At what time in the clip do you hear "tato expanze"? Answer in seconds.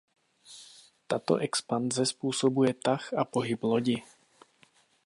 1.07-2.05